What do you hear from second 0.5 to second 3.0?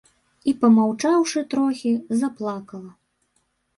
І, памаўчаўшы трохі, заплакала.